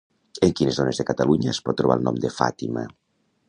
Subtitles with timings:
[0.47, 2.89] En quines zones de Catalunya es pot trobar el nom de Fátima?